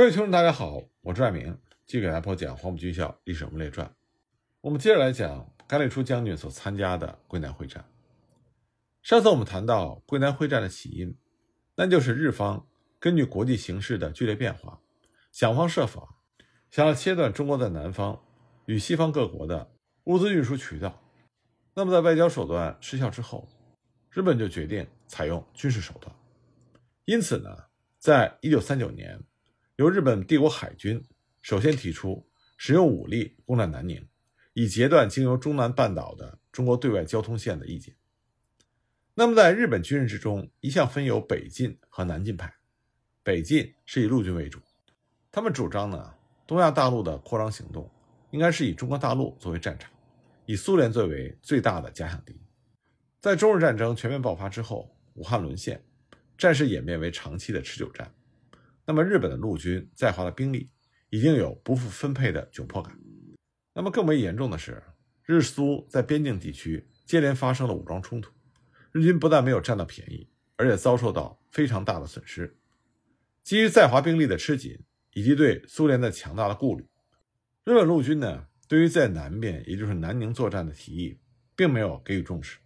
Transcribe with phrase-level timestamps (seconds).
[0.00, 3.86] 各位听众，大家好，我是爱明，继续给大家播讲《黄埔军校历史人物列传》。
[4.62, 7.84] 我们接着来讲甘立初将军所参加的桂南会战。
[9.02, 11.14] 上次我们谈到桂南会战的起因，
[11.74, 12.66] 那就是日方
[12.98, 14.80] 根据国际形势的剧烈变化，
[15.32, 16.16] 想方设法
[16.70, 18.18] 想要切断中国在南方
[18.64, 19.70] 与西方各国的
[20.04, 20.98] 物资运输渠道。
[21.74, 23.46] 那么在外交手段失效之后，
[24.08, 26.10] 日本就决定采用军事手段。
[27.04, 27.54] 因此呢，
[27.98, 29.22] 在一九三九年。
[29.80, 31.02] 由日本帝国海军
[31.40, 34.06] 首先提出使用武力攻占南宁，
[34.52, 37.96] 以截断经由中南半岛的中国对外交通线的意见。
[39.14, 42.54] 那么，在日本军人之中，一向分有北进和南进派。
[43.22, 44.60] 北进是以陆军为主，
[45.32, 46.14] 他们主张呢，
[46.46, 47.90] 东亚大陆的扩张行动
[48.32, 49.90] 应该是以中国大陆作为战场，
[50.44, 52.38] 以苏联作为最大的假想敌。
[53.18, 55.82] 在中日战争全面爆发之后，武汉沦陷，
[56.36, 58.14] 战事演变为长期的持久战。
[58.90, 60.68] 那么，日本的陆军在华的兵力
[61.10, 62.98] 已经有不复分配的窘迫感。
[63.72, 64.82] 那么，更为严重的是，
[65.24, 68.32] 日苏在边境地区接连发生了武装冲突，
[68.90, 72.56] 日军不但没有占到便宜，而且遭受到非常大的损失。
[73.44, 74.76] 基于在华兵力的吃紧
[75.14, 76.84] 以及对苏联的强大的顾虑，
[77.64, 81.16] 日本陆军呢，对于在南边，也就是南宁作战的提议，
[81.54, 82.58] 并没有给予重视。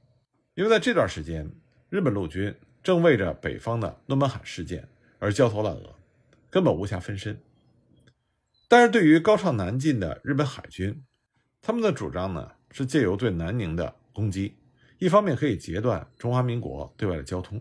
[0.54, 1.54] 因为在这段时间，
[1.90, 5.94] 日本陆军正为着北方的诺门罕事件而焦头烂额。
[6.54, 7.42] 根本无暇分身。
[8.68, 11.02] 但是对于高唱南进的日本海军，
[11.60, 14.54] 他们的主张呢是借由对南宁的攻击，
[15.00, 17.60] 一方面可以截断中华民国对外的交通，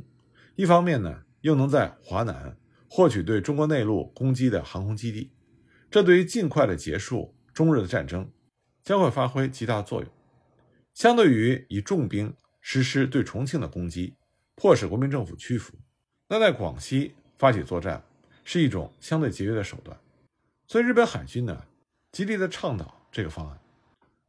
[0.55, 2.55] 一方面呢又能在华南
[2.87, 5.31] 获取对中国内陆攻击的航空基地。
[5.89, 8.31] 这对于尽快的结束中日的战争
[8.83, 10.11] 将会发挥极大作用。
[10.93, 14.13] 相对于以重兵实施对重庆的攻击，
[14.55, 15.73] 迫使国民政府屈服，
[16.27, 18.03] 那在广西发起作战。
[18.43, 19.97] 是一种相对节约的手段，
[20.67, 21.65] 所以日本海军呢
[22.11, 23.59] 极力的倡导这个方案。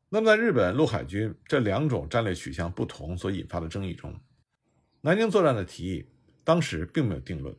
[0.08, 4.14] 那么，在日本陆海军这两种战略取向不同所引发的争议中，
[5.00, 6.06] 南京作战的提议
[6.44, 7.54] 当时并没有定论。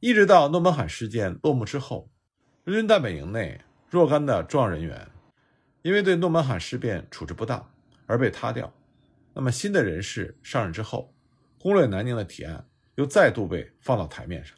[0.00, 2.10] 一直到诺门罕事件落幕之后，
[2.64, 3.58] 日军大本营内
[3.88, 5.08] 若干的重要人员
[5.80, 7.72] 因为对诺门罕事变处置不当
[8.06, 8.70] 而被塌掉。
[9.32, 11.14] 那么，新的人士上任之后，
[11.58, 14.54] 攻略南宁的提案又再度被放到台面上。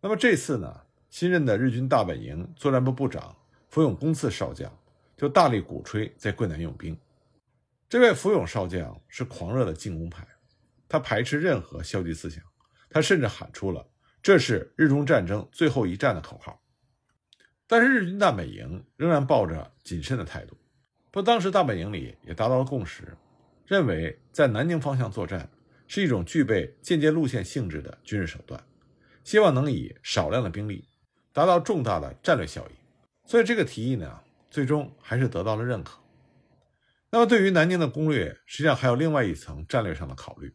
[0.00, 3.36] 那么这次呢，新任的日军大本营作战部部长
[3.68, 4.72] 福永公次少将
[5.16, 6.96] 就大力鼓吹在桂南用兵。
[7.88, 10.26] 这位福永少将是狂热的进攻派，
[10.88, 12.44] 他排斥任何消极思想，
[12.88, 13.84] 他甚至喊出了
[14.22, 16.62] “这是日中战争最后一战”的口号。
[17.66, 20.56] 但是日军大本营仍然抱着谨慎的态度。
[21.10, 23.16] 不，当时大本营里也达到了共识，
[23.66, 25.50] 认为在南宁方向作战
[25.86, 28.62] 是一种具备间接路线性质的军事手段。
[29.24, 30.88] 希望能以少量的兵力
[31.32, 32.72] 达到重大的战略效益，
[33.24, 34.20] 所以这个提议呢，
[34.50, 35.98] 最终还是得到了认可。
[37.10, 40.54] 那么，对于南宁的攻略，实际上还有另外一层战略上的考虑。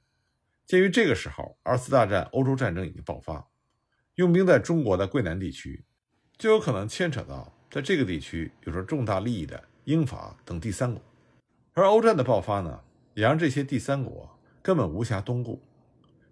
[0.66, 3.48] 鉴于这个时候二次大战欧洲战争已经爆发，
[4.16, 5.84] 用兵在中国的桂南地区，
[6.38, 11.02] 就有可能牵扯到在这个地区有着重大利益的英法等第三国。
[11.74, 12.82] 而欧战的爆发呢，
[13.14, 15.62] 也让这些第三国根本无暇东顾，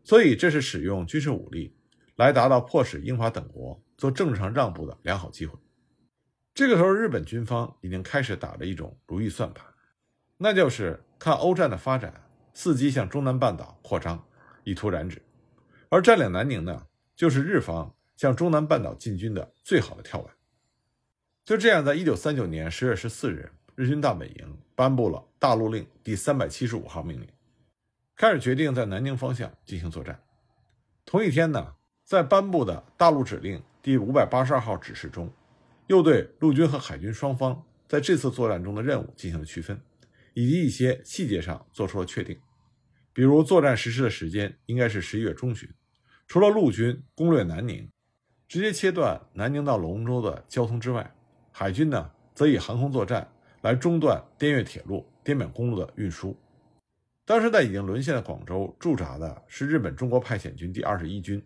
[0.04, 1.76] 所以这是使用军事武力。
[2.22, 5.58] 来达到迫使英法等国做政治上让步的良好机会。
[6.54, 9.66] 这个时候，日本军方已经开始打着一种如意算盘，
[10.38, 14.24] 那就是看欧战的发展，伺机向中南半岛扩张，
[14.64, 15.20] 以图染指。
[15.90, 20.32] 而占领南宁呢，就是日方向中南半岛进军的最好的跳板。
[21.44, 27.28] 就这样，在一九三九年十月十四日，日军大本营颁布了大陆令第三百七十五号命令，
[28.16, 30.22] 开始决定在南宁方向进行作战。
[31.04, 31.74] 同一天呢。
[32.12, 35.32] 在颁布的大陆指令第五百八十二号指示中，
[35.88, 39.80] 又对陆军和海军双方在这次作战中的任务进行了区分，
[40.34, 42.38] 以及一些细节上做出了确定。
[43.14, 45.70] 比如，作战实施的时间应该是十一月中旬。
[46.28, 47.90] 除了陆军攻略南宁，
[48.46, 51.16] 直接切断南宁到龙州的交通之外，
[51.50, 53.26] 海军呢，则以航空作战
[53.62, 56.38] 来中断滇越铁路、滇缅公路的运输。
[57.26, 61.42] 当时在已经沦陷的广州驻扎的是日本中国派遣军第二十一军。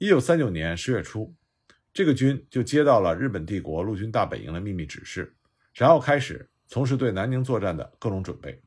[0.00, 1.34] 一九三九年十月初，
[1.92, 5.34] 这个军就接到了日本帝国陆军大本营的秘密指示，
[5.74, 8.62] 然后开始从事对南宁作战的各种准备。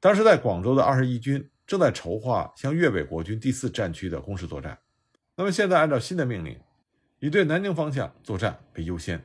[0.00, 4.78] 当时在广州的二十一军正在筹划向粤北国军第四战区的攻势作战。
[5.36, 6.58] 那么现在按照新的命令，
[7.18, 9.22] 以对南宁方向作战为优先。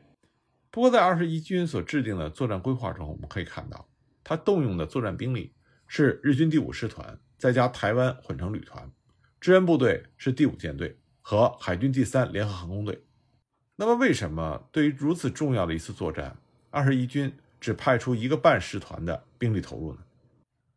[0.69, 3.88] 不过在二十一军所制定的作战规划中，我们可以看到，
[4.21, 5.53] 他动用的作战兵力
[5.88, 8.91] 是日军第五师团再加台湾混成旅团，
[9.39, 10.97] 支援部队是第五舰队。
[11.27, 13.04] 和海军第三联合航空队，
[13.77, 16.38] 那么，为什么对于如此重要的一次作战，
[16.69, 20.04] 二十一军只派出一个半师团的兵力投入呢？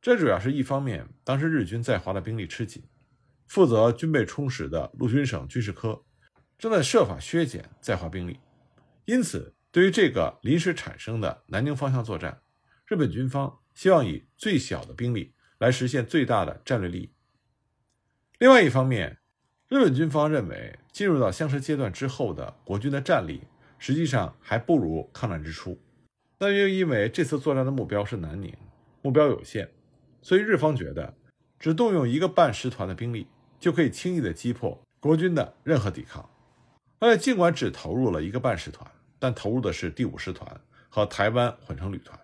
[0.01, 2.83] 这主要是一方面，当时日军在华的兵力吃紧，
[3.47, 6.03] 负责军备充实的陆军省军事科
[6.57, 8.41] 正在设法削减在华兵力，
[9.05, 12.41] 因此，对于这个临时产生的南京方向作战，
[12.87, 17.13] 日本军方希望以最小的兵力来实现最大的战略利益。
[18.39, 19.19] 另外一方面，
[19.69, 23.43] 日本军方认为，进入到相持阶段之后的国军的战力，
[23.79, 25.79] 实际上还不如抗战之初。
[26.39, 28.51] 但又因为这次作战的目标是南宁，
[29.03, 29.69] 目标有限，
[30.23, 31.15] 所以日方觉得，
[31.59, 33.29] 只动用一个半师团的兵力，
[33.61, 36.27] 就可以轻易的击破国军的任何抵抗。
[36.99, 42.19] 而且，尽管只投入了一个半师团，但投入的是第五师团和台湾混成旅团，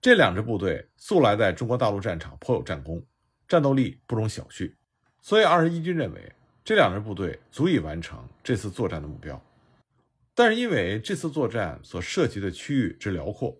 [0.00, 3.04] 这两支部队素来在中国大陆战场颇有战功，
[3.46, 4.72] 战斗力不容小觑。
[5.20, 6.32] 所以，二十一军认为
[6.64, 9.42] 这两支部队足以完成这次作战的目标。
[10.34, 13.56] 但是，因为这次作战所涉及的区域之辽阔，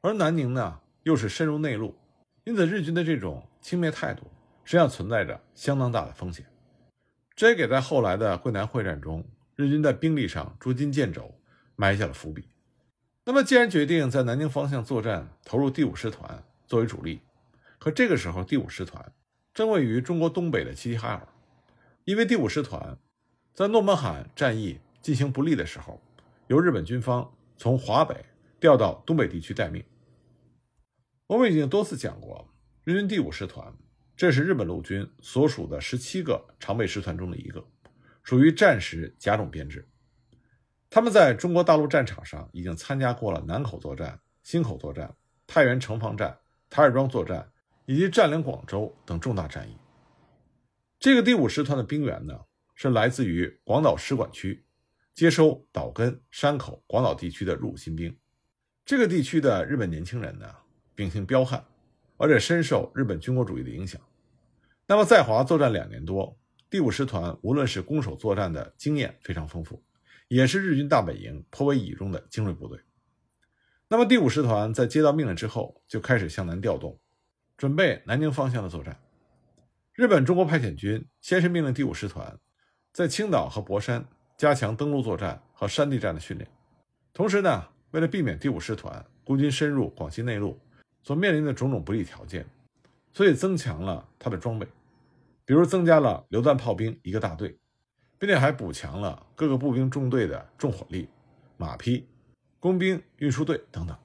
[0.00, 1.94] 而南宁呢又是深入内陆，
[2.44, 4.22] 因此日军的这种轻蔑态度
[4.64, 6.44] 实际上存在着相当大的风险。
[7.36, 9.24] 这也给在后来的桂南会战中，
[9.54, 11.32] 日军在兵力上捉襟见肘
[11.76, 12.48] 埋下了伏笔。
[13.24, 17.20] 那么，既然决定在南宁方向作战，投入第五师团作为主力，
[17.78, 19.12] 可这个时候第五师团。
[19.54, 21.28] 正位于中国东北的齐齐哈尔，
[22.08, 22.96] 因为第五师团
[23.52, 26.00] 在诺门罕战役进行不利的时候，
[26.46, 28.24] 由日本军方从华北
[28.58, 29.84] 调到东北地区待命。
[31.26, 32.48] 我们已经多次讲过，
[32.84, 33.70] 日军第五师团
[34.16, 37.62] 这是日本陆军所属的十七个常备师团中的一个，
[38.22, 39.86] 属于战时甲种编制。
[40.88, 45.14] 他们在中国大陆战场上已经参加过了南口作战、忻口作战、
[45.46, 46.38] 太原城防战、
[46.70, 47.52] 台儿庄作战。
[47.84, 49.74] 以及占领广州等重大战役。
[51.00, 52.40] 这个第五师团的兵员呢，
[52.74, 54.64] 是来自于广岛使馆区，
[55.14, 58.16] 接收岛根、山口、广岛地区的入伍新兵。
[58.84, 60.52] 这个地区的日本年轻人呢，
[60.96, 61.64] 秉性彪悍，
[62.16, 64.00] 而且深受日本军国主义的影响。
[64.88, 66.36] 那么在华作战两年多，
[66.68, 69.80] 第五师团无论是攻守作战的经验非常丰富，
[70.26, 72.80] 也是日军大本营颇为倚重的精锐部队。
[73.86, 76.98] 那么第五师团在接到命令之后，就开始向南调动。
[77.56, 79.00] 准备南京方向的作战，
[79.98, 82.38] 日本中国派遣军先是命令第五师团
[82.92, 84.06] 在青岛和博山
[84.36, 86.48] 加强登陆作战和山地战的训练，
[87.12, 90.56] 同时呢，为了避免第五师团孤军深入广西内陆
[91.02, 92.46] 所面临的种种不利条件，
[93.12, 94.68] 所以增强了他的装备，
[95.44, 97.58] 比如增加了榴弹炮兵一个大队，
[98.20, 101.08] 并且还补强了各个步兵中队的重火力、
[101.56, 102.06] 马匹、
[102.60, 103.98] 工兵运输队等等。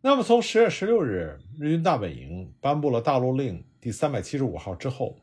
[0.00, 5.18] 那么，从十月十六日日军大本营颁布了大陆令第三百七十五号之后，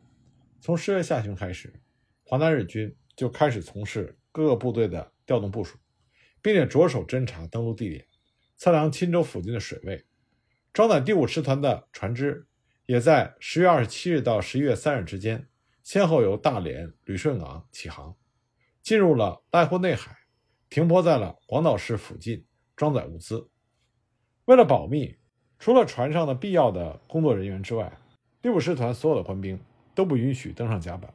[0.59, 1.73] 从十月下旬开始，
[2.25, 5.77] 华南日军就开始从事各个部队的调动部署，
[6.41, 8.05] 并且着手侦察登陆地点，
[8.57, 10.05] 测量钦州附近的水位。
[10.73, 12.45] 装载第五师团的船只
[12.85, 15.47] 也在十月二十七日到十一月三日之间，
[15.81, 18.13] 先后由大连旅顺港起航，
[18.81, 20.13] 进入了濑户内海，
[20.69, 22.45] 停泊在了广岛市附近，
[22.75, 23.49] 装载物资。
[24.43, 25.15] 为了保密，
[25.57, 27.97] 除了船上的必要的工作人员之外，
[28.41, 29.59] 第五师团所有的官兵
[29.93, 31.13] 都不允许登上甲板。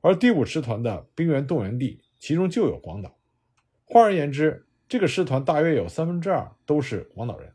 [0.00, 3.18] 而第五师团的兵员动员地，其中就有广岛。
[3.84, 7.52] 换而言之，这个师团大约有三分之二都是广岛人，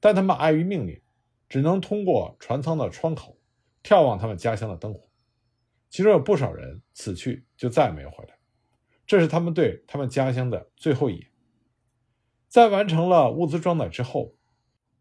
[0.00, 1.00] 但他们碍于命令，
[1.48, 3.36] 只能通过船舱的窗口
[3.82, 5.08] 眺望他们家乡的灯火。
[5.90, 8.38] 其中有不少人此去就再也没有回来，
[9.06, 11.28] 这是他们对他们家乡的最后一眼。
[12.48, 14.34] 在完成了物资装载之后，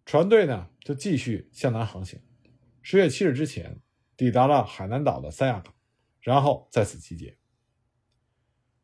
[0.06, 2.20] 船队呢就继续向南航行。
[2.88, 3.80] 十月七日之前，
[4.16, 5.74] 抵达了海南岛的三亚港，
[6.22, 7.36] 然后再次集结。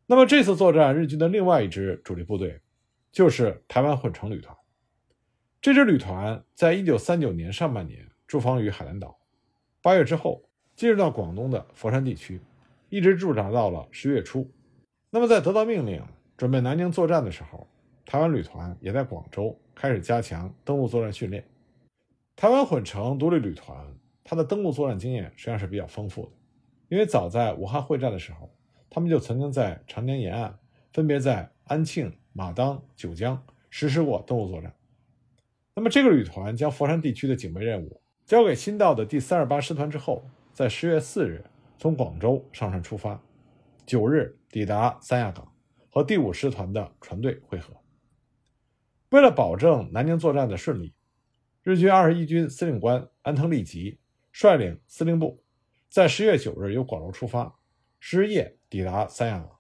[0.08, 2.60] 那么这次作战，日军的另外一支主力部队
[3.12, 4.58] 就是台湾混成旅团。
[5.62, 9.20] 这支旅团在一九三九年上半年驻防于海南岛，
[9.84, 12.42] 八月之后进入到广东的佛山地区，
[12.90, 14.52] 一直驻扎到了十月初。
[15.12, 16.04] 那么在得到命令
[16.36, 17.68] 准备南京作战的时候。
[18.04, 21.46] 台湾旅团也在广州开始加强登陆作战训练。
[22.36, 26.32] 台湾混成独立旅团，它的登陆作战经验实际上是比较丰富的，
[26.90, 28.52] 因为早在武汉会战的时候，
[28.90, 30.58] 他们就曾经在长江沿岸，
[30.92, 34.74] 分别在安庆、马当、九江实施过登陆作战。
[35.76, 41.46] 那么，这个旅团将佛山地区的警备任务交给新到的第三十八师团之后，在十月四日
[41.78, 43.22] 从广州上船出发，
[43.86, 45.50] 九日抵达三亚港，
[45.90, 47.74] 和第五师团的船队会合。
[49.12, 50.94] 为了保证南京作战的顺利，
[51.64, 54.00] 日军二十一军司令官安藤利吉
[54.32, 55.44] 率领司令部，
[55.90, 57.56] 在十月九日由广州出发，
[58.00, 59.60] 十日夜抵达三亚港。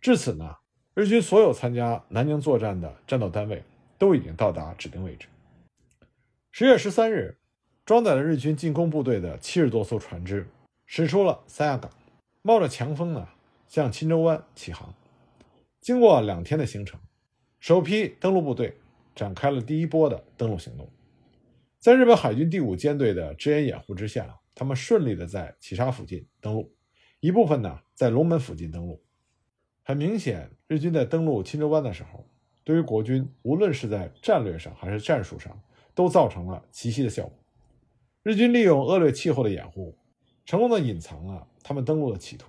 [0.00, 0.56] 至此呢，
[0.92, 3.62] 日军所有参加南宁作战的战斗单位
[3.96, 5.28] 都已经到达指定位置。
[6.50, 7.38] 十月十三日，
[7.86, 10.48] 装载了日军进攻部队的七十多艘船只
[10.84, 11.92] 驶出了三亚港，
[12.42, 13.28] 冒着强风呢，
[13.68, 14.92] 向钦州湾起航。
[15.80, 16.98] 经过两天的行程，
[17.60, 18.78] 首批登陆部队
[19.14, 20.90] 展开了第一波的登陆行动。
[21.80, 26.70] 在日本海军第五舰队的支援掩护之下，他们顺利的在企沙附近登陆，
[27.20, 29.02] 一部分呢在龙门附近登陆。
[29.82, 32.28] 很明显，日军在登陆钦州湾的时候，
[32.64, 35.58] 对于国军无论是在战略上还是战术上，
[35.94, 37.32] 都造成了奇袭的效果。
[38.22, 39.96] 日军利用恶劣气候的掩护，
[40.44, 42.46] 成功的隐藏了他们登陆的企图。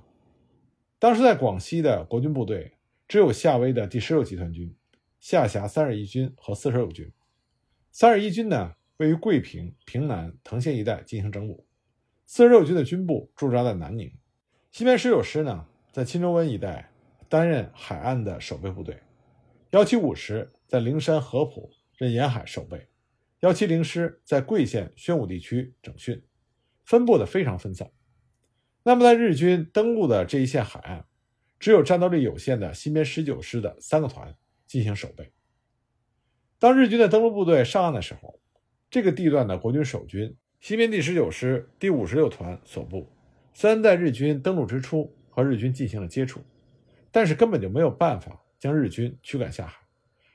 [1.00, 2.74] 当时在广西的国军部队
[3.08, 4.76] 只有夏威的第十六集团军、
[5.22, 7.10] 下辖三十一军和四十六军。
[7.94, 11.66] 三十一军呢，位于桂平、平南、藤县一带进行整补；
[12.28, 14.16] 四十六军的军部驻扎在南宁。
[14.70, 16.92] 西边十九师呢，在钦州湾一带
[17.28, 19.02] 担任海岸的守备部队。
[19.72, 22.90] 幺七五师在灵山、合浦任沿海守备。
[23.40, 26.22] 幺七零师在桂县宣武地区整训，
[26.86, 27.90] 分布的非常分散。
[28.84, 31.08] 那么，在日军登陆的这一线海岸，
[31.58, 35.32] 只有战斗力有限的新编十九师的三个团进行守备。
[36.60, 38.40] 当日军的登陆部队上岸的时候，
[38.92, 43.08] 这个地段的国军守军新编第十九师第五十六团所部，
[43.54, 46.42] 虽然在日军登陆之初和日军进行了接触，
[47.10, 49.80] 但是根本就没有办法将日军驱赶下海，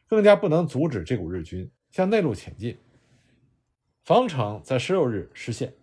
[0.06, 2.78] 更加不能阻止这股日军向内陆前进。
[4.06, 5.74] 防城在十六日失陷，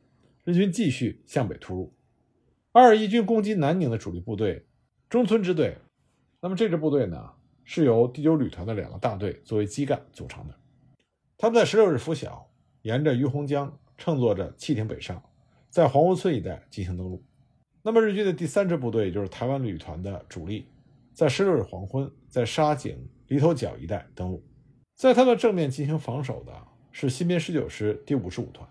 [0.43, 1.93] 日军继续向北突入。
[2.71, 4.65] 二一军攻击南宁的主力部队
[5.11, 5.77] 中村支队，
[6.41, 10.55] 那么这支部队呢是由第九旅团的两个大队作为基干组成的。
[11.37, 12.49] 他们在十六日拂晓，
[12.83, 15.21] 沿着于洪江乘坐着汽艇北上，
[15.69, 17.23] 在黄屋村一带进行登陆。
[17.81, 20.67] 那么日军的第三支部队，也就是台湾旅团的主力，
[21.13, 22.97] 在十六日黄昏在沙井
[23.27, 24.45] 犁头角一带登陆，
[24.95, 26.53] 在他的正面进行防守的。
[26.95, 28.69] 是新编十九师第五十五团，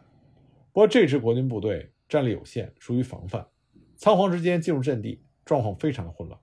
[0.73, 3.45] 不过这支国军部队战力有限，疏于防范，
[3.97, 6.41] 仓皇之间进入阵地，状况非常的混乱，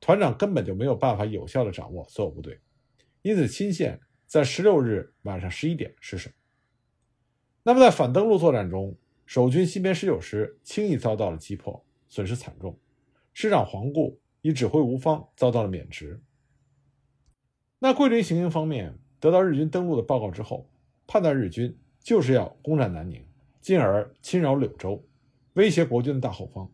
[0.00, 2.58] 团长根本就没有办法有效的掌握所有部队，
[3.20, 6.30] 因此钦线在十六日晚上十一点失守。
[7.68, 8.96] 那么在反登陆作战中，
[9.26, 12.78] 守军新编十九师轻易遭到了击破，损失惨重，
[13.34, 16.18] 师长黄固以指挥无方遭到了免职。
[17.78, 20.66] 那桂林行营方面得到日军登陆的报告之后。
[21.06, 23.22] 判断日军就是要攻占南宁，
[23.60, 25.04] 进而侵扰柳州，
[25.52, 26.70] 威胁国军的大后方，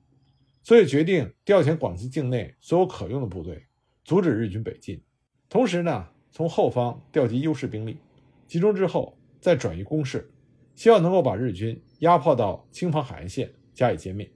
[0.62, 3.66] 所以决定调遣广西境内所有可用的部队，
[4.04, 5.02] 阻止日军北进。
[5.48, 7.98] 同时呢，从后方调集优势兵力，
[8.46, 10.30] 集中之后再转移攻势，
[10.74, 14.30] 希望能够把日军压迫到青房海岸线加以歼灭。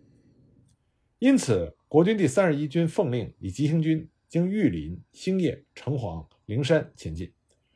[1.19, 7.33] 因此，国军第三十一军奉令以急行军经玉林、兴业、城隍、灵山前进，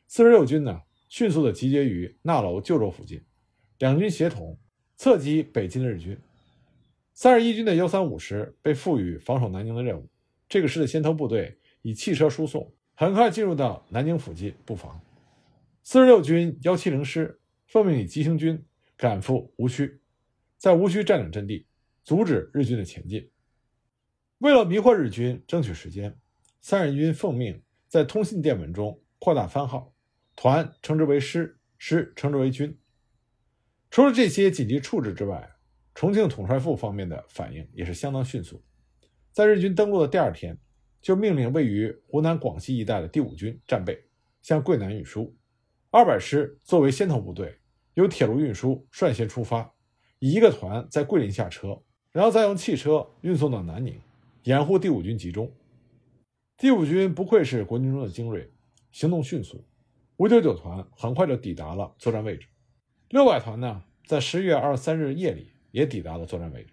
[0.07, 0.81] 四十六军呢？
[1.09, 3.21] 迅速的集结于纳楼旧州附近，
[3.79, 4.59] 两军协同
[4.97, 6.19] 侧击北进的日军。
[7.13, 10.09] 三十一军的幺三五师被赋予防守南宁的任务，
[10.49, 14.99] 这个师的先头部队以汽车输送，很快进入到南宁附近布防。
[15.83, 17.39] 四十六军幺七零师
[17.73, 18.63] 奉命以急行军
[18.99, 19.99] 赶赴吴区，
[20.59, 21.67] 在吴区占领阵地，
[22.05, 23.31] 阻止日军的前进。
[24.41, 26.15] 为了迷惑日军，争取时间，
[26.61, 29.95] 三十一军奉命在通信电文中扩大番号。
[30.37, 32.79] 团称之为师，师称之为军。
[33.91, 35.57] 除了这些紧急处置之外，
[35.95, 38.63] 重庆统帅府方面的反应也是相当迅速。
[39.33, 40.59] 在日军登陆的第二天，
[41.01, 44.05] 就命令位于湖南、广西一带的第五军战备
[44.43, 45.35] 向桂南运输。
[45.91, 47.59] 二百师作为先头部队，
[47.95, 49.73] 由铁路运输率先出发，
[50.19, 51.81] 以一个团在桂林下车，
[52.11, 54.01] 然后再用汽车运送到南宁，
[54.45, 55.51] 掩护第五军集中。
[56.57, 58.49] 第五军不愧是国军中的精锐，
[58.93, 59.65] 行动迅速。
[60.19, 62.47] 五九九团很快就抵达了作战位置，
[63.09, 66.69] 六百团呢，在十月二十三日夜里也抵达了作战位置。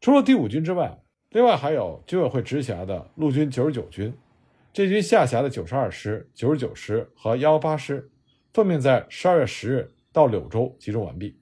[0.00, 4.14] 除了第五军之外，另外还有军委会直辖的陆军九十九军，
[4.72, 8.10] 这军下辖的九十二师、九十九师和幺八师，
[8.52, 11.36] 奉命在十二月十日到柳州集中完毕。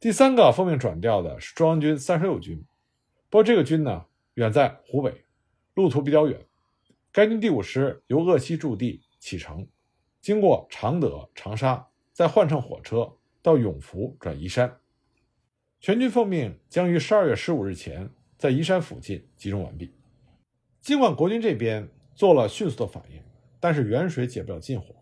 [0.00, 2.64] 第三个奉命转调的是中央军三十六军，
[3.28, 5.26] 不过这个军呢远在湖北，
[5.74, 6.40] 路途比较远。
[7.12, 9.68] 该军第五师由鄂西驻地启程。
[10.22, 14.74] 经过常德、长沙，再换乘火车到永福转宜山。
[15.78, 19.92] 全军奉命将于十二月十五日前在宜山附近集中完毕。
[20.80, 23.22] 尽管国军这边做了迅速的反应，
[23.60, 24.94] 但是远水解不了近火。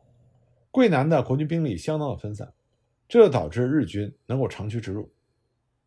[0.73, 2.53] 桂南的国军兵力相当的分散，
[3.09, 5.11] 这就导致日军能够长驱直入。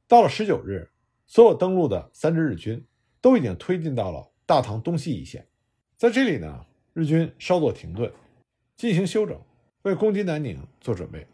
[0.08, 0.90] 到了十九日，
[1.26, 2.84] 所有登陆的三支日军
[3.22, 5.46] 都已经推进到了大唐东西一线，
[5.98, 6.66] 在这里呢。
[6.94, 8.12] 日军稍作停顿，
[8.76, 9.40] 进行休整，
[9.84, 11.28] 为攻击南宁做准备。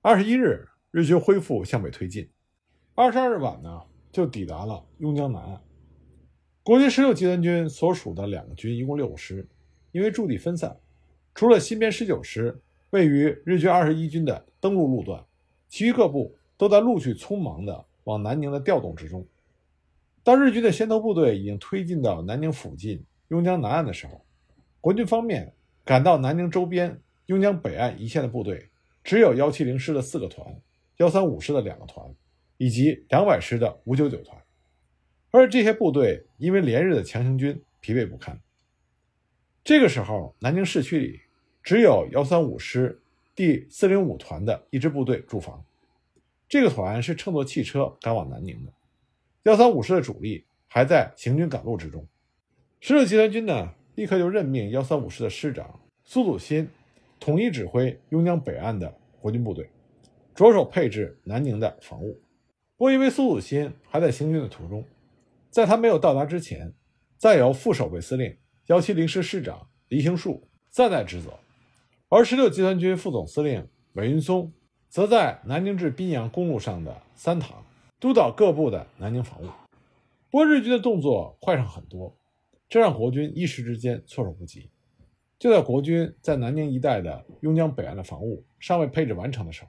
[0.00, 2.26] 二十一日，日军恢复向北推进。
[2.94, 5.60] 二十二日晚呢，就抵达了邕江南岸。
[6.62, 9.46] 国军十六集团军所属的两个军，一共六个师，
[9.92, 10.74] 因为驻地分散，
[11.34, 12.58] 除了新编十九师
[12.90, 15.24] 位于日军二十一军的登陆路段，
[15.68, 19.26] 其余各部都在陆续匆忙地往南宁的调动之中。
[20.22, 24.24] 当日军的先头部队已经推进到南宁附近邕江南岸的时候，
[24.80, 25.52] 国军方面
[25.84, 28.68] 赶到南宁周边邕江北岸一线的部队，
[29.02, 30.46] 只有幺七零师的四个团、
[30.96, 32.12] 幺三五师的两个团，
[32.58, 34.36] 以及两百师的五九九团。
[35.30, 38.40] 而这些部队因为连日的强行军，疲惫不堪。
[39.62, 41.20] 这个时候，南宁市区里
[41.62, 43.00] 只有幺三五师
[43.34, 45.64] 第四零五团的一支部队驻防。
[46.48, 48.72] 这个团是乘坐汽车赶往南宁的。
[49.44, 52.06] 幺三五师的主力还在行军赶路之中。
[52.80, 56.68] 十六集团军呢，立刻就任命幺三五师的师长苏祖新
[57.18, 59.70] 统一指挥邕江北岸的国军部队，
[60.34, 62.20] 着手配置南宁的防务。
[62.76, 64.84] 不过，因为苏祖新还在行军的途中。
[65.50, 66.72] 在他没有到达之前，
[67.16, 68.36] 再由副守备司令
[68.66, 71.38] 幺七零师师长黎行树暂代职责，
[72.12, 74.52] 而十六集团军副总司令韦云松
[74.88, 77.64] 则在南宁至宾阳公路上的三塘
[78.00, 79.46] 督导各部的南宁防务。
[80.28, 82.12] 不过日军的动作快上很多，
[82.68, 84.68] 这让国军一时之间措手不及。
[85.38, 89.68] 就在国军在南宁一带的邕江北岸的防务尚未配置完成的时候，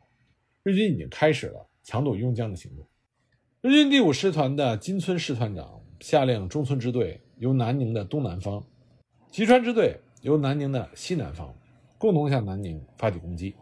[0.63, 2.83] 日军已经开始了强渡邕江的行动。
[3.62, 8.63] 日军第五师团的金村师团长下令中村支队由南宁的东南方，
[9.29, 11.53] 吉川支队由南宁的西南方，
[12.01, 13.55] 共同向南宁发起攻击。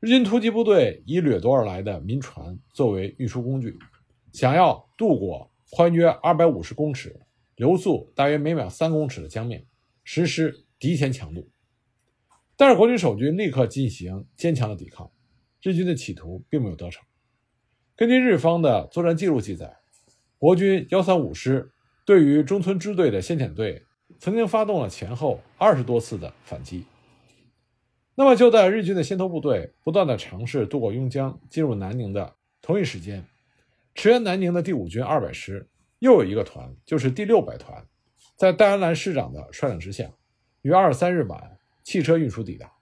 [0.00, 3.78] 日军突击部队以掠夺而来的民船作为运输工具，
[4.34, 7.18] 想要渡过宽约二百五十公尺、
[7.56, 9.64] 流速大约每秒三公尺的江面，
[10.04, 11.48] 实施敌前强渡。
[12.54, 15.10] 但是国军守军立刻进行坚强的抵抗，
[15.62, 17.02] 日军的企图并没有得逞。
[17.96, 19.78] 根据日方的作战记录记载，
[20.36, 21.72] 国军幺三五师
[22.04, 23.86] 对于中村支队的先遣队，
[24.18, 26.84] 曾经发动了前后二十多次的反击。
[28.20, 33.24] 那么就在日军的先头部队不断的尝试渡过邕江进入南宁的同一时间，
[33.94, 35.68] 驰援南宁的第五军二百师
[36.00, 37.86] 又有一个团，就是第六百团，
[38.34, 40.10] 在戴安澜师长的率领之下，
[40.62, 42.72] 于二十三日晚汽车运输抵达。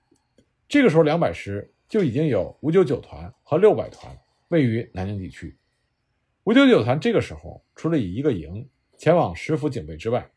[0.67, 4.17] 这个时候，两百师就已经有五九九团和六百团。
[4.49, 5.55] 位于南宁地区，
[6.45, 10.31] 五九九团这个时候除了以一个营前往石府警备之外，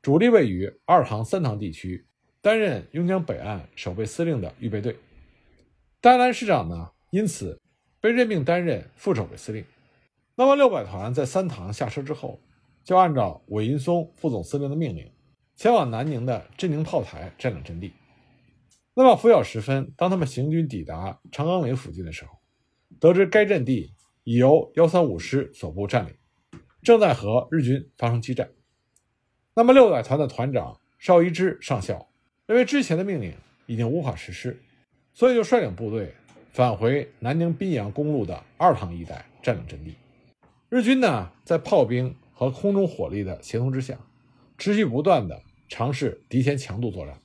[0.00, 2.06] 主力位于二塘、三塘地区，
[2.46, 4.96] 担任邕江北岸守备司令的预备队。
[6.00, 7.60] 戴安师长呢，因此
[8.00, 9.64] 被任命担任副守备司令。
[10.36, 12.38] 那么六百团在三塘下车之后，
[12.84, 15.10] 就按照韦云松副总司令的命令，
[15.56, 17.92] 前往南宁的镇宁炮台占领阵地。
[18.94, 22.38] 那么拂晓时分，当他们行军抵达长岗岭附近的时候，
[23.00, 26.14] 得知该阵地已由幺三五师所部占领，
[26.80, 28.48] 正在和日军发生激战。
[29.56, 32.08] 那么六百团的团长邵一之上校
[32.46, 33.34] 认为之前的命令
[33.66, 34.56] 已经无法实施，
[35.12, 36.14] 所以就率领部队
[36.52, 39.94] 返回南宁宾阳公路的二塘一带占领阵地。
[40.68, 43.98] 日军呢，在炮兵和空中火力的协同之下，
[44.56, 47.20] 持续不断的尝试敌前强度作战。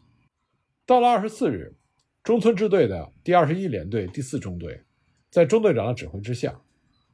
[0.87, 1.75] 到了二十四日，
[2.23, 4.81] 中村支队的第二十一联队第四中队。
[5.29, 6.59] 在中队长的指挥之下，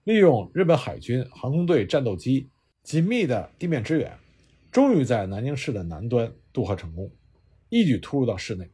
[0.06, 2.50] 利用日本海军航空队战斗机
[2.84, 4.18] 紧密的地面支援，
[4.72, 7.12] 终于在南宁市的南端渡河成功，
[7.70, 8.70] 一举突入到室内。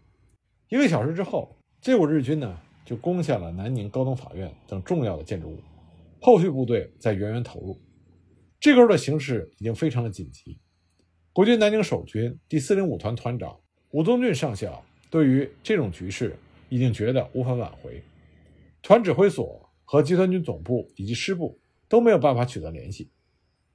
[0.70, 5.60] 一个小时之后，这股日军呢就攻下了南宁高等法院等重要的建筑物，
[6.22, 7.80] 后续部队在源源投入。
[8.60, 10.58] 这个时候的形势已经非常的紧急，
[11.32, 13.60] 国军南宁守军第四零五团团长
[13.92, 16.36] 武宗俊上校对于这种局势
[16.70, 18.02] 已经觉得无法挽回。
[18.82, 23.12] 团指挥所和集团军总部以及师部都没有办法取得联系，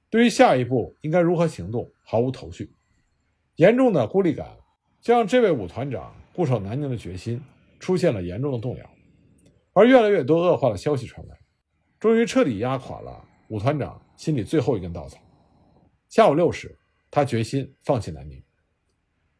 [0.09, 2.73] 对于下一步应该如何行动毫无头绪，
[3.55, 4.57] 严重的孤立感
[5.01, 7.41] 就让这位武团长固守南宁的决心
[7.79, 8.89] 出现了严重的动摇，
[9.73, 11.37] 而越来越多恶化的消息传来，
[11.99, 15.17] 终于彻底压垮了武团长心里最后一根稻草。
[16.07, 16.77] 下午六时，
[17.09, 18.41] 他决心放弃南宁。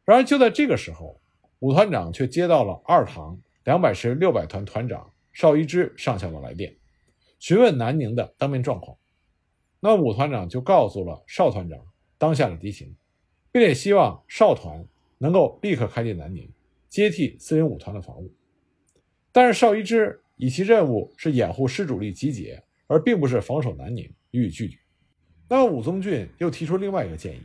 [0.06, 1.20] 然而就在这个时候，
[1.60, 5.12] 武团长却接到了二塘两百师六百团团长。
[5.32, 6.76] 邵一之上校的来电，
[7.38, 8.98] 询问南宁的当面状况。
[9.80, 11.80] 那武团长就告诉了邵团长
[12.18, 12.98] 当下的敌情，
[13.52, 14.86] 并且希望邵团
[15.20, 16.52] 能够立刻开进南宁，
[16.90, 18.34] 接替四零五团的防务。
[19.32, 24.80] 但是邵一之以其任务是掩护师主力集结，而并不是防守南宁，予以拒绝。
[25.48, 27.42] 那么武宗俊又提出另外一个建议，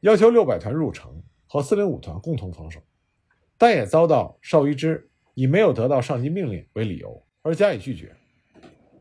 [0.00, 2.82] 要求六百团入城，和四零五团共同防守，
[3.56, 8.14] 但也遭到邵一之以没有得到上级命令为理由而加以拒绝，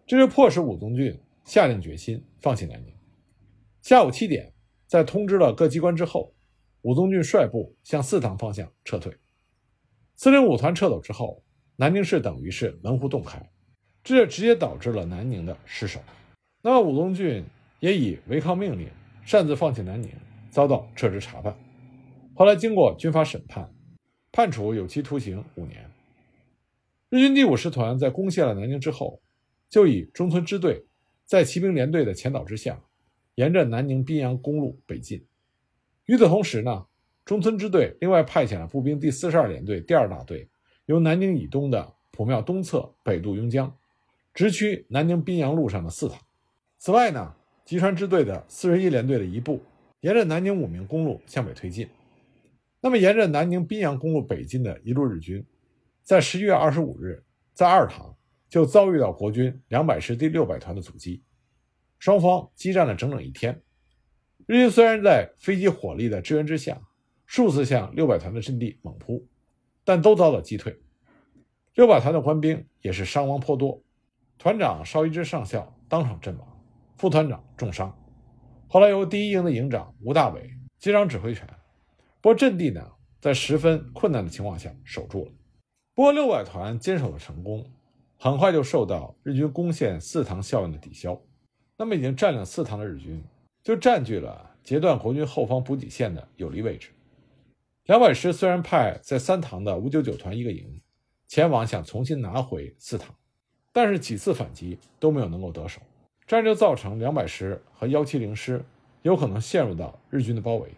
[0.06, 2.94] 这就迫使武宗俊下定决心放弃南宁。
[3.82, 4.54] 下午七点，
[4.88, 6.34] 在通知了各机关之后，
[6.84, 9.14] 武宗俊率部向四塘方向撤退。
[10.16, 11.44] 四零五团撤走之后，
[11.78, 13.50] 南宁市等于是门户洞开，
[14.04, 16.02] 这直接导致了南宁的失守。
[16.62, 17.44] 那么武宗俊
[17.80, 18.90] 也以违抗命令，
[19.26, 20.12] 擅自放弃南宁，
[20.52, 21.58] 遭到撤职查办。
[22.36, 23.74] 后来经过军法审判，
[24.32, 25.90] 判处有期徒刑五年。
[27.10, 29.22] 日军第五师团在攻陷了南宁之后，
[29.70, 30.86] 就以中村支队
[31.26, 32.84] 在骑兵连队的前导之下，
[33.36, 35.26] 沿着南宁宾阳公路北进。
[36.06, 36.86] 与此同时呢，
[37.24, 40.50] 中村支队另外派遣了步兵第四十二联队第二大队，
[40.86, 43.74] 由南宁以东的浦庙东侧北渡邕江，
[44.34, 46.20] 直趋南宁滨阳路上的四塘。
[46.78, 49.62] 此外呢，吉川支队的四十一联队的一部
[50.02, 51.88] 沿着南宁武鸣公路向北推进。
[52.82, 55.46] 那么，沿着南宁滨阳公路北进的一路日军，
[56.02, 58.14] 在十一月二十五日，在二塘
[58.50, 61.24] 就遭遇到国军两百师第六百团的阻击，
[61.98, 63.62] 双方激战了整整一天。
[64.46, 66.82] 日军虽然在飞机火力的支援之下，
[67.26, 69.26] 数次向六百团的阵地猛扑，
[69.84, 70.78] 但都遭到击退。
[71.76, 73.82] 六百团的官兵也是伤亡颇多，
[74.38, 76.48] 团长邵一之上校当场阵亡。
[76.98, 77.98] 副团长重伤，
[78.68, 81.48] 后来由第一营的营长吴大伟接掌指挥权。
[82.22, 82.86] 不过阵地呢，
[83.20, 85.32] 在十分困难的情况下守住了。
[85.96, 87.66] 不过六百团坚守的成功，
[88.18, 91.20] 很快就受到日军攻陷四塘效应的抵消。
[91.78, 93.22] 那么已经占领四塘的日军，
[93.64, 96.90] 就占据了截断国军后方补给线的有利位置。
[97.86, 100.82] 两百师虽然派在三塘的五九九团一个营
[101.28, 103.16] 前往想重新拿回四塘，
[103.72, 105.82] 但是几次反击都没有能够得手。
[106.26, 108.64] 这样就造成两百师和幺七零师
[109.02, 110.70] 有可能陷入到日军的包围，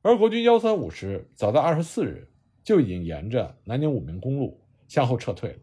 [0.00, 2.26] 而国军幺三五师早在二十四日
[2.62, 5.58] 就已经沿着南宁武鸣公路向后撤退了。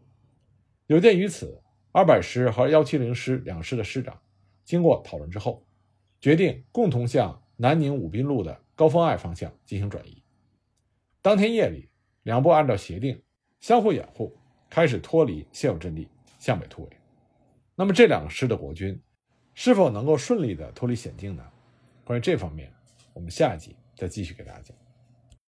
[0.86, 4.20] 有鉴于此，二百师和幺七零师两师的师长
[4.64, 5.66] 经过讨论之后，
[6.22, 10.22] 决定共同向南宁武滨路的高峰隘方向进行转移。
[11.20, 11.88] 当天夜里，
[12.22, 13.20] 两部按照协定
[13.58, 14.32] 相互掩护，
[14.70, 16.06] 开始脱离现有阵地
[16.38, 16.90] 向北突围。
[17.74, 18.96] 那么这两个师的国军
[19.54, 21.44] 是否能够顺利的脱离险境呢？
[22.04, 22.72] 关于这方面，
[23.12, 24.81] 我们下一集再继续给大家讲。